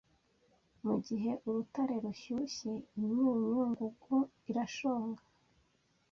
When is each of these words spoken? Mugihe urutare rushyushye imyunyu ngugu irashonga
Mugihe 0.85 1.31
urutare 1.47 1.95
rushyushye 2.05 2.71
imyunyu 2.97 3.59
ngugu 3.69 4.15
irashonga 4.49 5.23